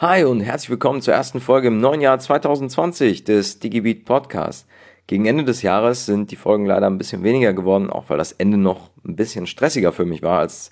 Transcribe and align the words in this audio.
Hi 0.00 0.22
und 0.22 0.38
herzlich 0.38 0.70
willkommen 0.70 1.02
zur 1.02 1.14
ersten 1.14 1.40
Folge 1.40 1.66
im 1.66 1.80
neuen 1.80 2.00
Jahr 2.00 2.20
2020 2.20 3.24
des 3.24 3.58
DigiBeat 3.58 4.04
Podcast. 4.04 4.68
Gegen 5.08 5.26
Ende 5.26 5.42
des 5.42 5.62
Jahres 5.62 6.06
sind 6.06 6.30
die 6.30 6.36
Folgen 6.36 6.66
leider 6.66 6.86
ein 6.86 6.98
bisschen 6.98 7.24
weniger 7.24 7.52
geworden, 7.52 7.90
auch 7.90 8.04
weil 8.06 8.16
das 8.16 8.30
Ende 8.30 8.58
noch 8.58 8.90
ein 9.04 9.16
bisschen 9.16 9.48
stressiger 9.48 9.90
für 9.90 10.04
mich 10.04 10.22
war 10.22 10.38
als 10.38 10.70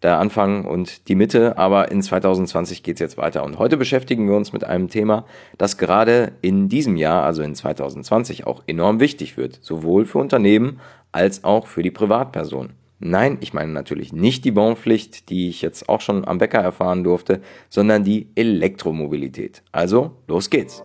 der 0.00 0.18
Anfang 0.18 0.64
und 0.64 1.06
die 1.08 1.16
Mitte. 1.16 1.58
Aber 1.58 1.90
in 1.90 2.00
2020 2.00 2.82
geht's 2.82 3.00
jetzt 3.00 3.18
weiter. 3.18 3.44
Und 3.44 3.58
heute 3.58 3.76
beschäftigen 3.76 4.26
wir 4.26 4.36
uns 4.36 4.54
mit 4.54 4.64
einem 4.64 4.88
Thema, 4.88 5.26
das 5.58 5.76
gerade 5.76 6.32
in 6.40 6.70
diesem 6.70 6.96
Jahr, 6.96 7.24
also 7.24 7.42
in 7.42 7.54
2020, 7.54 8.46
auch 8.46 8.62
enorm 8.66 9.00
wichtig 9.00 9.36
wird. 9.36 9.58
Sowohl 9.60 10.06
für 10.06 10.16
Unternehmen 10.16 10.80
als 11.12 11.44
auch 11.44 11.66
für 11.66 11.82
die 11.82 11.90
Privatpersonen. 11.90 12.81
Nein, 13.04 13.38
ich 13.40 13.52
meine 13.52 13.72
natürlich 13.72 14.12
nicht 14.12 14.44
die 14.44 14.52
Bonpflicht, 14.52 15.28
die 15.28 15.48
ich 15.48 15.60
jetzt 15.60 15.88
auch 15.88 16.00
schon 16.00 16.24
am 16.24 16.38
Bäcker 16.38 16.60
erfahren 16.60 17.02
durfte, 17.02 17.40
sondern 17.68 18.04
die 18.04 18.28
Elektromobilität. 18.36 19.64
Also, 19.72 20.12
los 20.28 20.50
geht's. 20.50 20.84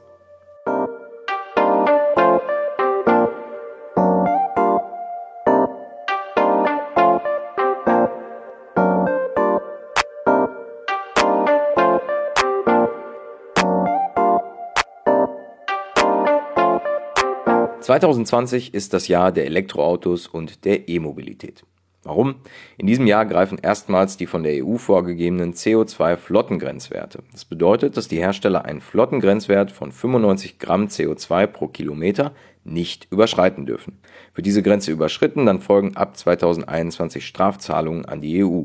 2020 17.82 18.74
ist 18.74 18.94
das 18.94 19.08
Jahr 19.08 19.32
der 19.32 19.46
Elektroautos 19.46 20.26
und 20.26 20.66
der 20.66 20.90
E-Mobilität. 20.90 21.64
Warum? 22.08 22.36
In 22.78 22.88
diesem 22.88 23.06
Jahr 23.06 23.26
greifen 23.26 23.58
erstmals 23.62 24.16
die 24.16 24.28
von 24.28 24.42
der 24.42 24.66
EU 24.66 24.78
vorgegebenen 24.78 25.54
CO2-Flottengrenzwerte. 25.54 27.22
Das 27.34 27.44
bedeutet, 27.44 27.98
dass 27.98 28.08
die 28.08 28.20
Hersteller 28.20 28.64
einen 28.64 28.80
Flottengrenzwert 28.80 29.72
von 29.72 29.92
95 29.92 30.58
Gramm 30.58 30.86
CO2 30.86 31.48
pro 31.48 31.68
Kilometer 31.68 32.32
nicht 32.64 33.08
überschreiten 33.12 33.66
dürfen. 33.66 34.00
Für 34.32 34.42
diese 34.42 34.64
Grenze 34.64 34.92
überschritten, 34.92 35.46
dann 35.46 35.60
folgen 35.60 35.98
ab 35.98 36.16
2021 36.16 37.28
Strafzahlungen 37.28 38.06
an 38.06 38.22
die 38.22 38.46
EU. 38.46 38.64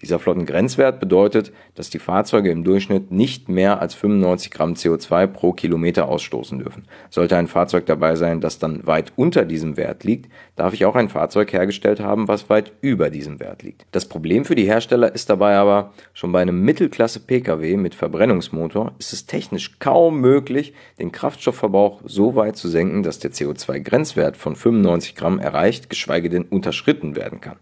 Dieser 0.00 0.20
Flottengrenzwert 0.20 1.00
bedeutet, 1.00 1.52
dass 1.74 1.90
die 1.90 1.98
Fahrzeuge 1.98 2.50
im 2.50 2.62
Durchschnitt 2.62 3.10
nicht 3.10 3.48
mehr 3.48 3.80
als 3.80 3.94
95 3.94 4.52
Gramm 4.52 4.74
CO2 4.74 5.26
pro 5.26 5.52
Kilometer 5.52 6.08
ausstoßen 6.08 6.60
dürfen. 6.60 6.84
Sollte 7.10 7.36
ein 7.36 7.48
Fahrzeug 7.48 7.86
dabei 7.86 8.14
sein, 8.14 8.40
das 8.40 8.60
dann 8.60 8.86
weit 8.86 9.12
unter 9.16 9.44
diesem 9.44 9.76
Wert 9.76 10.04
liegt, 10.04 10.30
darf 10.54 10.72
ich 10.72 10.84
auch 10.84 10.94
ein 10.94 11.08
Fahrzeug 11.08 11.52
hergestellt 11.52 11.98
haben, 11.98 12.28
was 12.28 12.48
weit 12.48 12.72
über 12.80 13.10
diesem 13.10 13.40
Wert 13.40 13.64
liegt. 13.64 13.86
Das 13.90 14.06
Problem 14.06 14.44
für 14.44 14.54
die 14.54 14.66
Hersteller 14.66 15.12
ist 15.12 15.30
dabei 15.30 15.56
aber, 15.56 15.92
schon 16.12 16.30
bei 16.30 16.42
einem 16.42 16.60
Mittelklasse 16.62 17.18
Pkw 17.18 17.76
mit 17.76 17.96
Verbrennungsmotor 17.96 18.94
ist 18.98 19.12
es 19.12 19.26
technisch 19.26 19.80
kaum 19.80 20.20
möglich, 20.20 20.74
den 21.00 21.10
Kraftstoffverbrauch 21.10 22.02
so 22.04 22.36
weit 22.36 22.56
zu 22.56 22.68
senken, 22.68 23.02
dass 23.02 23.18
der 23.18 23.32
CO2-Grenzwert 23.32 24.36
von 24.36 24.54
95 24.54 25.16
Gramm 25.16 25.40
erreicht, 25.40 25.90
geschweige 25.90 26.28
denn 26.28 26.44
unterschritten 26.44 27.16
werden 27.16 27.40
kann. 27.40 27.56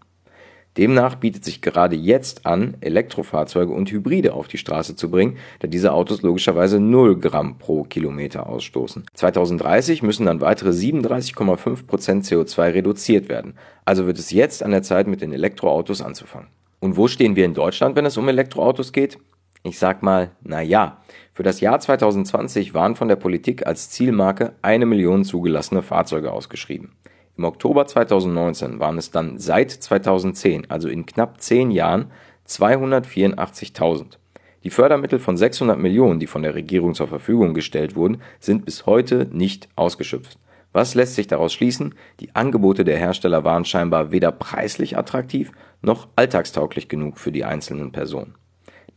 Demnach 0.77 1.15
bietet 1.15 1.43
sich 1.43 1.61
gerade 1.61 1.95
jetzt 1.95 2.45
an, 2.45 2.77
Elektrofahrzeuge 2.81 3.73
und 3.73 3.91
Hybride 3.91 4.33
auf 4.33 4.47
die 4.47 4.57
Straße 4.57 4.95
zu 4.95 5.09
bringen, 5.09 5.37
da 5.59 5.67
diese 5.67 5.91
Autos 5.91 6.21
logischerweise 6.21 6.79
0 6.79 7.19
Gramm 7.19 7.57
pro 7.57 7.83
Kilometer 7.83 8.47
ausstoßen. 8.47 9.05
2030 9.13 10.03
müssen 10.03 10.25
dann 10.25 10.41
weitere 10.41 10.69
37,5 10.69 11.87
Prozent 11.87 12.25
CO2 12.25 12.73
reduziert 12.73 13.27
werden. 13.27 13.55
Also 13.85 14.05
wird 14.05 14.19
es 14.19 14.31
jetzt 14.31 14.61
an 14.61 14.71
der 14.71 14.83
Zeit, 14.83 15.07
mit 15.07 15.21
den 15.21 15.33
Elektroautos 15.33 16.01
anzufangen. 16.01 16.49
Und 16.79 16.95
wo 16.95 17.07
stehen 17.07 17.35
wir 17.35 17.45
in 17.45 17.55
Deutschland, 17.55 17.95
wenn 17.95 18.05
es 18.05 18.17
um 18.17 18.29
Elektroautos 18.29 18.93
geht? 18.93 19.17
Ich 19.63 19.79
sag 19.79 20.03
mal, 20.03 20.31
na 20.43 20.61
ja. 20.61 21.01
Für 21.33 21.43
das 21.43 21.59
Jahr 21.59 21.79
2020 21.79 22.73
waren 22.73 22.95
von 22.95 23.07
der 23.07 23.15
Politik 23.15 23.65
als 23.65 23.89
Zielmarke 23.89 24.53
eine 24.61 24.85
Million 24.85 25.23
zugelassene 25.23 25.81
Fahrzeuge 25.81 26.31
ausgeschrieben. 26.31 26.93
Im 27.37 27.43
Oktober 27.43 27.85
2019 27.85 28.79
waren 28.79 28.97
es 28.97 29.11
dann 29.11 29.37
seit 29.37 29.69
2010, 29.69 30.71
also 30.71 30.89
in 30.89 31.05
knapp 31.05 31.39
zehn 31.39 31.69
Jahren, 31.69 32.11
284.000. 32.47 34.17
Die 34.63 34.71
Fördermittel 34.71 35.19
von 35.19 35.37
600 35.37 35.77
Millionen, 35.77 36.19
die 36.19 36.25
von 36.25 36.41
der 36.41 36.55
Regierung 36.55 36.95
zur 36.95 37.07
Verfügung 37.07 37.53
gestellt 37.53 37.95
wurden, 37.95 38.21
sind 38.39 38.65
bis 38.65 38.87
heute 38.87 39.27
nicht 39.31 39.69
ausgeschöpft. 39.75 40.39
Was 40.73 40.95
lässt 40.95 41.13
sich 41.13 41.27
daraus 41.27 41.53
schließen? 41.53 41.93
Die 42.19 42.35
Angebote 42.35 42.83
der 42.83 42.97
Hersteller 42.97 43.43
waren 43.43 43.65
scheinbar 43.65 44.11
weder 44.11 44.31
preislich 44.31 44.97
attraktiv 44.97 45.51
noch 45.81 46.07
alltagstauglich 46.15 46.89
genug 46.89 47.19
für 47.19 47.31
die 47.31 47.45
einzelnen 47.45 47.91
Personen. 47.91 48.33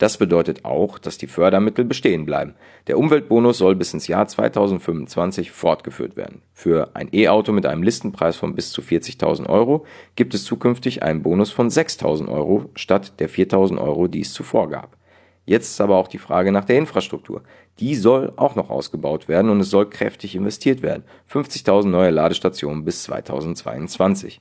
Das 0.01 0.17
bedeutet 0.17 0.65
auch, 0.65 0.99
dass 0.99 1.19
die 1.19 1.27
Fördermittel 1.27 1.85
bestehen 1.85 2.25
bleiben. 2.25 2.55
Der 2.87 2.97
Umweltbonus 2.97 3.59
soll 3.59 3.77
bis 3.77 3.93
ins 3.93 4.07
Jahr 4.07 4.27
2025 4.27 5.51
fortgeführt 5.51 6.17
werden. 6.17 6.41
Für 6.55 6.93
ein 6.95 7.11
E-Auto 7.13 7.53
mit 7.53 7.67
einem 7.67 7.83
Listenpreis 7.83 8.37
von 8.37 8.55
bis 8.55 8.73
zu 8.73 8.81
40.000 8.81 9.47
Euro 9.51 9.85
gibt 10.17 10.33
es 10.33 10.45
zukünftig 10.45 11.03
einen 11.03 11.23
Bonus 11.23 11.51
von 11.51 11.69
6.000 11.69 12.33
Euro 12.33 12.71
statt 12.77 13.21
der 13.21 13.29
4.000 13.29 13.79
Euro, 13.79 14.09
die 14.09 14.23
es 14.23 14.33
zuvor 14.33 14.71
gab. 14.71 14.97
Jetzt 15.45 15.69
ist 15.69 15.83
aber 15.83 15.97
auch 15.97 16.09
die 16.09 16.17
Frage 16.17 16.51
nach 16.51 16.65
der 16.65 16.79
Infrastruktur. 16.79 17.43
Die 17.79 17.95
soll 17.95 18.33
auch 18.37 18.55
noch 18.55 18.71
ausgebaut 18.71 19.29
werden 19.29 19.51
und 19.51 19.61
es 19.61 19.69
soll 19.69 19.91
kräftig 19.91 20.35
investiert 20.35 20.81
werden. 20.81 21.05
50.000 21.31 21.89
neue 21.89 22.11
Ladestationen 22.11 22.87
bis 22.87 23.03
2022. 23.03 24.41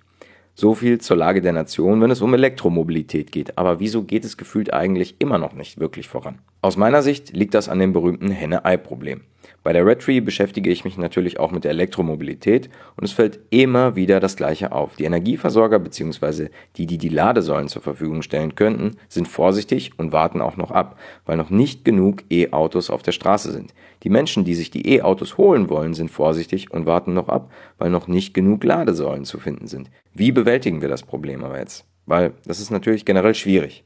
So 0.56 0.76
viel 0.76 1.00
zur 1.00 1.18
Lage 1.18 1.42
der 1.42 1.54
Nation, 1.54 2.02
wenn 2.02 2.12
es 2.12 2.22
um 2.22 2.34
Elektromobilität 2.34 3.32
geht. 3.32 3.58
Aber 3.58 3.80
wieso 3.80 4.04
geht 4.04 4.26
es 4.26 4.38
gefühlt 4.38 4.74
eigentlich 4.74 5.16
immer 5.20 5.38
noch 5.38 5.54
nicht 5.54 5.80
wirklich 5.80 6.08
voran? 6.08 6.40
Aus 6.62 6.76
meiner 6.76 7.02
Sicht 7.02 7.32
liegt 7.32 7.54
das 7.54 7.70
an 7.70 7.80
dem 7.80 7.94
berühmten 7.94 8.32
Henne-Ei-Problem. 8.32 9.22
Bei 9.62 9.74
der 9.74 9.86
Redtree 9.86 10.22
beschäftige 10.22 10.70
ich 10.70 10.86
mich 10.86 10.98
natürlich 10.98 11.40
auch 11.40 11.52
mit 11.52 11.66
der 11.66 11.72
Elektromobilität 11.72 12.70
und 12.96 13.04
es 13.04 13.12
fällt 13.12 13.40
immer 13.50 13.96
wieder 13.96 14.20
das 14.20 14.38
Gleiche 14.38 14.72
auf. 14.72 14.96
Die 14.96 15.04
Energieversorger 15.04 15.80
bzw. 15.80 16.50
die, 16.78 16.86
die 16.86 16.98
die 16.98 17.10
Ladesäulen 17.10 17.68
zur 17.68 17.82
Verfügung 17.82 18.22
stellen 18.22 18.56
könnten, 18.56 18.96
sind 19.10 19.28
vorsichtig 19.28 19.92
und 19.98 20.14
warten 20.14 20.42
auch 20.42 20.56
noch 20.56 20.72
ab, 20.72 20.98
weil 21.26 21.38
noch 21.38 21.50
nicht 21.50 21.84
genug 21.84 22.24
E-Autos 22.30 22.90
auf 22.90 23.04
der 23.04 23.12
Straße 23.12 23.52
sind. 23.52 23.74
Die 24.04 24.10
Menschen, 24.10 24.46
die 24.46 24.56
sich 24.56 24.72
die 24.72 24.88
E-Autos 24.96 25.38
holen 25.38 25.70
wollen, 25.70 25.94
sind 25.94 26.10
vorsichtig 26.10 26.72
und 26.72 26.86
warten 26.86 27.14
noch 27.14 27.28
ab, 27.28 27.52
weil 27.78 27.90
noch 27.90 28.08
nicht 28.08 28.34
genug 28.34 28.64
Ladesäulen 28.64 29.26
zu 29.26 29.40
finden 29.40 29.68
sind. 29.68 29.92
Wie 30.14 30.32
bewältigen 30.32 30.82
wir 30.82 30.90
das 30.90 31.04
Problem 31.04 31.44
aber 31.44 31.60
jetzt? 31.60 31.86
Weil 32.06 32.34
das 32.46 32.60
ist 32.60 32.72
natürlich 32.72 33.06
generell 33.06 33.36
schwierig. 33.36 33.84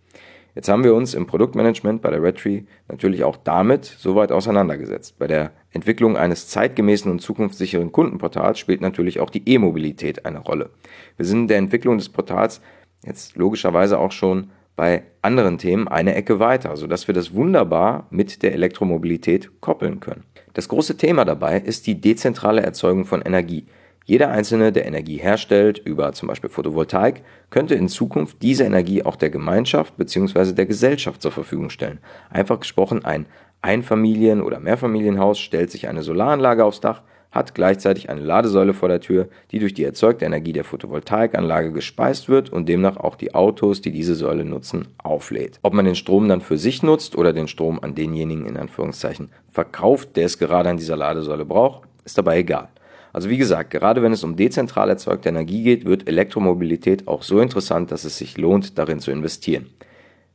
Jetzt 0.55 0.69
haben 0.69 0.83
wir 0.83 0.93
uns 0.93 1.15
im 1.15 1.25
Produktmanagement 1.25 2.01
bei 2.01 2.11
der 2.11 2.21
Redtree 2.21 2.63
natürlich 2.87 3.23
auch 3.23 3.37
damit 3.37 3.85
soweit 3.85 4.31
auseinandergesetzt. 4.31 5.17
Bei 5.17 5.25
der 5.25 5.51
Entwicklung 5.71 6.15
eines 6.15 6.47
zeitgemäßen 6.47 7.09
und 7.09 7.19
zukunftssicheren 7.19 7.91
Kundenportals 7.91 8.59
spielt 8.59 8.81
natürlich 8.81 9.19
auch 9.19 9.31
die 9.31 9.47
E-Mobilität 9.49 10.25
eine 10.25 10.39
Rolle. 10.39 10.69
Wir 11.17 11.25
sind 11.25 11.41
in 11.41 11.47
der 11.47 11.57
Entwicklung 11.57 11.97
des 11.97 12.09
Portals 12.09 12.61
jetzt 13.03 13.35
logischerweise 13.35 13.97
auch 13.97 14.11
schon 14.11 14.51
bei 14.75 15.03
anderen 15.21 15.57
Themen 15.57 15.87
eine 15.87 16.15
Ecke 16.15 16.39
weiter, 16.39 16.77
sodass 16.77 17.07
wir 17.07 17.15
das 17.15 17.33
wunderbar 17.33 18.07
mit 18.09 18.43
der 18.43 18.53
Elektromobilität 18.53 19.61
koppeln 19.61 19.99
können. 19.99 20.23
Das 20.53 20.67
große 20.67 20.97
Thema 20.97 21.25
dabei 21.25 21.59
ist 21.59 21.87
die 21.87 21.99
dezentrale 21.99 22.61
Erzeugung 22.61 23.05
von 23.05 23.21
Energie. 23.21 23.65
Jeder 24.05 24.31
Einzelne, 24.31 24.73
der 24.73 24.85
Energie 24.85 25.17
herstellt, 25.17 25.79
über 25.79 26.11
zum 26.11 26.27
Beispiel 26.27 26.49
Photovoltaik, 26.49 27.23
könnte 27.49 27.75
in 27.75 27.87
Zukunft 27.87 28.41
diese 28.41 28.65
Energie 28.65 29.03
auch 29.03 29.15
der 29.15 29.29
Gemeinschaft 29.29 29.95
bzw. 29.95 30.51
der 30.51 30.65
Gesellschaft 30.65 31.21
zur 31.21 31.31
Verfügung 31.31 31.69
stellen. 31.69 31.99
Einfach 32.29 32.59
gesprochen, 32.59 33.05
ein 33.05 33.27
Einfamilien- 33.61 34.41
oder 34.41 34.59
Mehrfamilienhaus 34.59 35.39
stellt 35.39 35.71
sich 35.71 35.87
eine 35.87 36.03
Solaranlage 36.03 36.65
aufs 36.65 36.81
Dach, 36.81 37.01
hat 37.31 37.55
gleichzeitig 37.55 38.09
eine 38.09 38.19
Ladesäule 38.19 38.73
vor 38.73 38.89
der 38.89 38.99
Tür, 38.99 39.29
die 39.51 39.59
durch 39.59 39.73
die 39.73 39.85
erzeugte 39.85 40.25
Energie 40.25 40.53
der 40.53 40.65
Photovoltaikanlage 40.65 41.71
gespeist 41.71 42.27
wird 42.27 42.51
und 42.51 42.67
demnach 42.67 42.97
auch 42.97 43.15
die 43.15 43.33
Autos, 43.33 43.81
die 43.81 43.91
diese 43.91 44.15
Säule 44.15 44.43
nutzen, 44.43 44.89
auflädt. 44.97 45.59
Ob 45.63 45.73
man 45.73 45.85
den 45.85 45.95
Strom 45.95 46.27
dann 46.27 46.41
für 46.41 46.57
sich 46.57 46.83
nutzt 46.83 47.17
oder 47.17 47.31
den 47.31 47.47
Strom 47.47 47.79
an 47.81 47.95
denjenigen 47.95 48.45
in 48.45 48.57
Anführungszeichen 48.57 49.29
verkauft, 49.49 50.17
der 50.17 50.25
es 50.25 50.37
gerade 50.37 50.69
an 50.69 50.77
dieser 50.77 50.97
Ladesäule 50.97 51.45
braucht, 51.45 51.87
ist 52.05 52.17
dabei 52.17 52.39
egal. 52.39 52.67
Also 53.13 53.29
wie 53.29 53.37
gesagt, 53.37 53.69
gerade 53.69 54.01
wenn 54.01 54.11
es 54.11 54.23
um 54.23 54.35
dezentral 54.35 54.89
erzeugte 54.89 55.29
Energie 55.29 55.61
geht, 55.61 55.85
wird 55.85 56.09
Elektromobilität 56.09 57.07
auch 57.07 57.21
so 57.21 57.39
interessant, 57.39 57.91
dass 57.91 58.03
es 58.03 58.17
sich 58.17 58.37
lohnt, 58.37 58.79
darin 58.79 58.99
zu 58.99 59.11
investieren. 59.11 59.67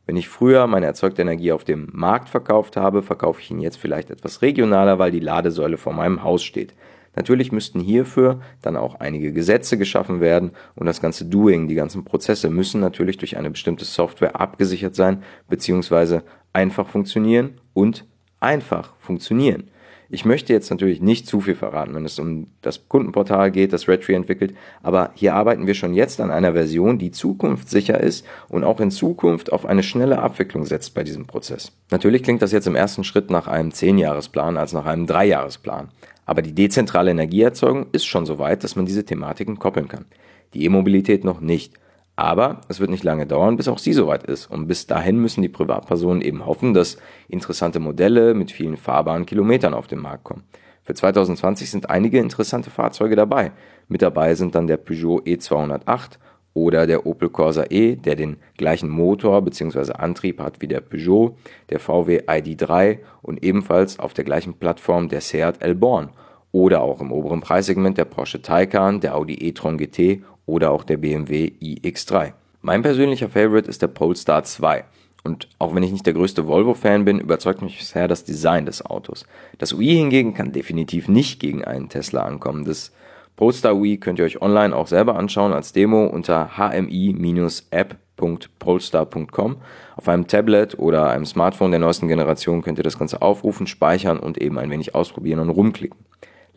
Wenn 0.06 0.16
ich 0.16 0.28
früher 0.28 0.66
meine 0.68 0.86
erzeugte 0.86 1.20
Energie 1.20 1.52
auf 1.52 1.64
dem 1.64 1.88
Markt 1.92 2.30
verkauft 2.30 2.76
habe, 2.76 3.02
verkaufe 3.02 3.42
ich 3.42 3.50
ihn 3.50 3.60
jetzt 3.60 3.76
vielleicht 3.76 4.10
etwas 4.10 4.40
regionaler, 4.40 4.98
weil 4.98 5.10
die 5.10 5.20
Ladesäule 5.20 5.76
vor 5.76 5.92
meinem 5.92 6.22
Haus 6.22 6.42
steht. 6.42 6.72
Natürlich 7.16 7.50
müssten 7.50 7.80
hierfür 7.80 8.40
dann 8.62 8.76
auch 8.76 9.00
einige 9.00 9.32
Gesetze 9.32 9.76
geschaffen 9.76 10.20
werden 10.20 10.52
und 10.76 10.86
das 10.86 11.02
ganze 11.02 11.24
Doing, 11.24 11.66
die 11.66 11.74
ganzen 11.74 12.04
Prozesse 12.04 12.48
müssen 12.48 12.80
natürlich 12.80 13.18
durch 13.18 13.36
eine 13.36 13.50
bestimmte 13.50 13.84
Software 13.84 14.40
abgesichert 14.40 14.94
sein, 14.94 15.24
beziehungsweise 15.48 16.22
einfach 16.52 16.86
funktionieren 16.86 17.60
und 17.74 18.06
einfach 18.38 18.94
funktionieren. 19.00 19.68
Ich 20.10 20.24
möchte 20.24 20.54
jetzt 20.54 20.70
natürlich 20.70 21.02
nicht 21.02 21.26
zu 21.26 21.42
viel 21.42 21.54
verraten, 21.54 21.94
wenn 21.94 22.06
es 22.06 22.18
um 22.18 22.46
das 22.62 22.88
Kundenportal 22.88 23.50
geht, 23.50 23.74
das 23.74 23.88
Redtree 23.88 24.14
entwickelt, 24.14 24.54
aber 24.82 25.10
hier 25.14 25.34
arbeiten 25.34 25.66
wir 25.66 25.74
schon 25.74 25.92
jetzt 25.92 26.18
an 26.22 26.30
einer 26.30 26.54
Version, 26.54 26.98
die 26.98 27.10
zukunftssicher 27.10 28.00
ist 28.00 28.24
und 28.48 28.64
auch 28.64 28.80
in 28.80 28.90
Zukunft 28.90 29.52
auf 29.52 29.66
eine 29.66 29.82
schnelle 29.82 30.20
Abwicklung 30.20 30.64
setzt 30.64 30.94
bei 30.94 31.04
diesem 31.04 31.26
Prozess. 31.26 31.72
Natürlich 31.90 32.22
klingt 32.22 32.40
das 32.40 32.52
jetzt 32.52 32.66
im 32.66 32.74
ersten 32.74 33.04
Schritt 33.04 33.30
nach 33.30 33.48
einem 33.48 33.68
10-Jahresplan 33.68 34.56
als 34.56 34.72
nach 34.72 34.86
einem 34.86 35.04
3-Jahresplan, 35.04 35.88
aber 36.24 36.40
die 36.40 36.54
dezentrale 36.54 37.10
Energieerzeugung 37.10 37.88
ist 37.92 38.06
schon 38.06 38.24
so 38.24 38.38
weit, 38.38 38.64
dass 38.64 38.76
man 38.76 38.86
diese 38.86 39.04
Thematiken 39.04 39.58
koppeln 39.58 39.88
kann. 39.88 40.06
Die 40.54 40.64
E-Mobilität 40.64 41.22
noch 41.22 41.40
nicht. 41.40 41.74
Aber 42.18 42.62
es 42.66 42.80
wird 42.80 42.90
nicht 42.90 43.04
lange 43.04 43.28
dauern, 43.28 43.56
bis 43.56 43.68
auch 43.68 43.78
sie 43.78 43.92
soweit 43.92 44.24
ist. 44.24 44.50
Und 44.50 44.66
bis 44.66 44.88
dahin 44.88 45.18
müssen 45.18 45.40
die 45.40 45.48
Privatpersonen 45.48 46.20
eben 46.20 46.44
hoffen, 46.46 46.74
dass 46.74 46.98
interessante 47.28 47.78
Modelle 47.78 48.34
mit 48.34 48.50
vielen 48.50 48.76
fahrbaren 48.76 49.24
Kilometern 49.24 49.72
auf 49.72 49.86
den 49.86 50.00
Markt 50.00 50.24
kommen. 50.24 50.42
Für 50.82 50.94
2020 50.94 51.70
sind 51.70 51.90
einige 51.90 52.18
interessante 52.18 52.70
Fahrzeuge 52.70 53.14
dabei. 53.14 53.52
Mit 53.86 54.02
dabei 54.02 54.34
sind 54.34 54.56
dann 54.56 54.66
der 54.66 54.78
Peugeot 54.78 55.20
E208 55.20 56.18
oder 56.54 56.88
der 56.88 57.06
Opel 57.06 57.28
Corsa 57.28 57.66
E, 57.70 57.94
der 57.94 58.16
den 58.16 58.38
gleichen 58.56 58.88
Motor 58.88 59.40
bzw. 59.42 59.92
Antrieb 59.92 60.40
hat 60.40 60.60
wie 60.60 60.66
der 60.66 60.80
Peugeot, 60.80 61.36
der 61.70 61.78
VW 61.78 62.22
ID3 62.22 62.98
und 63.22 63.44
ebenfalls 63.44 64.00
auf 64.00 64.12
der 64.12 64.24
gleichen 64.24 64.54
Plattform 64.54 65.08
der 65.08 65.20
Seat 65.20 65.62
Elborn 65.62 66.10
oder 66.50 66.80
auch 66.80 67.00
im 67.00 67.12
oberen 67.12 67.42
Preissegment 67.42 67.96
der 67.96 68.06
Porsche 68.06 68.42
Taycan, 68.42 68.98
der 69.00 69.14
Audi 69.14 69.34
e-tron 69.34 69.78
GT 69.78 70.24
oder 70.48 70.72
auch 70.72 70.82
der 70.82 70.96
BMW 70.96 71.52
iX3. 71.60 72.32
Mein 72.62 72.82
persönlicher 72.82 73.28
Favorite 73.28 73.68
ist 73.68 73.82
der 73.82 73.88
Polestar 73.88 74.42
2. 74.42 74.84
Und 75.22 75.48
auch 75.58 75.74
wenn 75.74 75.82
ich 75.82 75.92
nicht 75.92 76.06
der 76.06 76.14
größte 76.14 76.46
Volvo-Fan 76.46 77.04
bin, 77.04 77.20
überzeugt 77.20 77.60
mich 77.60 77.76
bisher 77.78 78.08
das 78.08 78.24
Design 78.24 78.64
des 78.66 78.84
Autos. 78.84 79.24
Das 79.58 79.74
UI 79.74 79.96
hingegen 79.96 80.34
kann 80.34 80.52
definitiv 80.52 81.08
nicht 81.08 81.38
gegen 81.38 81.64
einen 81.64 81.90
Tesla 81.90 82.22
ankommen. 82.22 82.64
Das 82.64 82.92
Polestar 83.36 83.76
UI 83.76 83.98
könnt 83.98 84.18
ihr 84.18 84.24
euch 84.24 84.42
online 84.42 84.74
auch 84.74 84.86
selber 84.86 85.16
anschauen 85.16 85.52
als 85.52 85.72
Demo 85.72 86.06
unter 86.06 86.56
hmi-app.polestar.com. 86.56 89.56
Auf 89.96 90.08
einem 90.08 90.26
Tablet 90.26 90.78
oder 90.78 91.10
einem 91.10 91.26
Smartphone 91.26 91.72
der 91.72 91.80
neuesten 91.80 92.08
Generation 92.08 92.62
könnt 92.62 92.78
ihr 92.78 92.84
das 92.84 92.98
Ganze 92.98 93.20
aufrufen, 93.20 93.66
speichern 93.66 94.18
und 94.18 94.38
eben 94.38 94.58
ein 94.58 94.70
wenig 94.70 94.94
ausprobieren 94.94 95.40
und 95.40 95.50
rumklicken. 95.50 95.98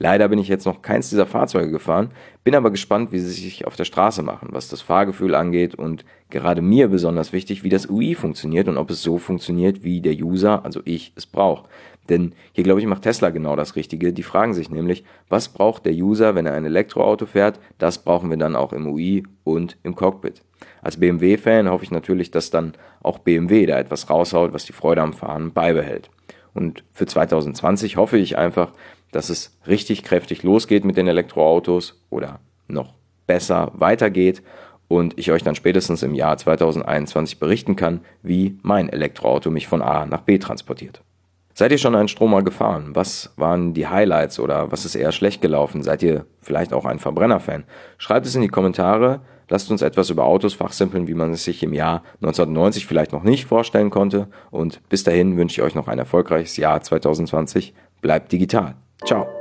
Leider 0.01 0.30
bin 0.30 0.39
ich 0.39 0.48
jetzt 0.48 0.65
noch 0.65 0.81
keins 0.81 1.12
dieser 1.12 1.27
Fahrzeuge 1.27 1.69
gefahren, 1.69 2.09
bin 2.44 2.56
aber 2.56 2.71
gespannt, 2.71 3.12
wie 3.12 3.19
sie 3.19 3.30
sich 3.30 3.68
auf 3.68 3.75
der 3.75 3.86
Straße 3.86 4.24
machen, 4.24 4.48
was 4.51 4.68
das 4.68 4.81
Fahrgefühl 4.81 5.36
angeht 5.36 5.75
und 5.75 6.06
gerade 6.31 6.63
mir 6.63 6.88
besonders 6.88 7.33
wichtig, 7.33 7.63
wie 7.63 7.69
das 7.69 7.88
UI 7.88 8.15
funktioniert 8.15 8.68
und 8.68 8.80
ob 8.80 8.89
es 8.89 9.03
so 9.03 9.19
funktioniert, 9.19 9.83
wie 9.83 10.01
der 10.01 10.15
User, 10.15 10.65
also 10.65 10.81
ich, 10.86 11.13
es 11.15 11.27
braucht. 11.27 11.69
Denn 12.09 12.33
hier 12.51 12.63
glaube 12.63 12.80
ich 12.80 12.88
macht 12.88 13.03
Tesla 13.03 13.30
genau 13.30 13.56
das 13.56 13.75
Richtige. 13.75 14.12
Die 14.12 14.24
fragen 14.24 14.56
sich 14.56 14.71
nämlich, 14.71 15.03
was 15.30 15.50
braucht 15.50 15.86
der 15.86 15.94
User, 15.94 16.33
wenn 16.33 16.48
er 16.48 16.56
ein 16.56 16.65
Elektroauto 16.65 17.27
fährt? 17.27 17.59
Das 17.77 18.00
brauchen 18.00 18.31
wir 18.31 18.38
dann 18.38 18.56
auch 18.56 18.74
im 18.74 18.88
UI 18.88 19.21
und 19.44 19.77
im 19.83 19.94
Cockpit. 19.94 20.42
Als 20.81 20.98
BMW-Fan 20.98 21.69
hoffe 21.69 21.83
ich 21.83 21.92
natürlich, 21.92 22.31
dass 22.31 22.50
dann 22.50 22.74
auch 23.03 23.19
BMW 23.19 23.68
da 23.68 23.77
etwas 23.77 24.09
raushaut, 24.09 24.51
was 24.51 24.65
die 24.65 24.74
Freude 24.74 25.03
am 25.03 25.13
Fahren 25.13 25.53
beibehält. 25.53 26.09
Und 26.56 26.83
für 26.92 27.06
2020 27.06 27.98
hoffe 27.98 28.18
ich 28.18 28.38
einfach, 28.38 28.74
dass 29.11 29.29
es 29.29 29.57
richtig 29.67 30.03
kräftig 30.03 30.43
losgeht 30.43 30.85
mit 30.85 30.97
den 30.97 31.07
Elektroautos 31.07 32.01
oder 32.09 32.39
noch 32.67 32.93
besser 33.27 33.71
weitergeht 33.75 34.41
und 34.87 35.17
ich 35.17 35.31
euch 35.31 35.43
dann 35.43 35.55
spätestens 35.55 36.03
im 36.03 36.13
Jahr 36.13 36.37
2021 36.37 37.39
berichten 37.39 37.75
kann, 37.75 38.01
wie 38.23 38.57
mein 38.61 38.89
Elektroauto 38.89 39.49
mich 39.49 39.67
von 39.67 39.81
A 39.81 40.05
nach 40.05 40.21
B 40.21 40.37
transportiert. 40.37 41.01
Seid 41.53 41.71
ihr 41.71 41.77
schon 41.77 41.95
einen 41.95 42.07
Stromer 42.07 42.43
gefahren? 42.43 42.91
Was 42.93 43.33
waren 43.35 43.73
die 43.73 43.87
Highlights 43.87 44.39
oder 44.39 44.71
was 44.71 44.85
ist 44.85 44.95
eher 44.95 45.11
schlecht 45.11 45.41
gelaufen? 45.41 45.83
Seid 45.83 46.01
ihr 46.03 46.25
vielleicht 46.41 46.73
auch 46.73 46.85
ein 46.85 46.99
Verbrenner-Fan? 46.99 47.65
Schreibt 47.97 48.25
es 48.25 48.35
in 48.35 48.41
die 48.41 48.47
Kommentare. 48.47 49.21
Lasst 49.49 49.69
uns 49.69 49.81
etwas 49.81 50.09
über 50.09 50.25
Autos 50.25 50.53
fachsimpeln, 50.53 51.07
wie 51.07 51.13
man 51.13 51.33
es 51.33 51.43
sich 51.43 51.61
im 51.61 51.73
Jahr 51.73 52.03
1990 52.21 52.85
vielleicht 52.85 53.11
noch 53.11 53.23
nicht 53.23 53.45
vorstellen 53.45 53.89
konnte. 53.89 54.27
Und 54.49 54.81
bis 54.87 55.03
dahin 55.03 55.35
wünsche 55.35 55.59
ich 55.59 55.65
euch 55.65 55.75
noch 55.75 55.89
ein 55.89 55.99
erfolgreiches 55.99 56.55
Jahr 56.55 56.81
2020. 56.81 57.73
Bleibt 58.01 58.31
digital. 58.31 58.75
Tchau. 59.06 59.40